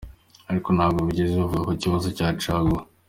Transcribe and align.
Ariko 0.49 0.69
ntabwo 0.75 0.99
bigeze 1.07 1.33
bavuga 1.41 1.65
ku 1.69 1.73
kibazo 1.83 2.07
cya 2.17 2.27
caguwa. 2.41 2.81